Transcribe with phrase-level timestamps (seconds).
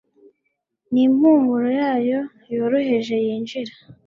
[0.91, 2.19] n'impumuro yayo
[2.53, 3.73] yoroheje yinjira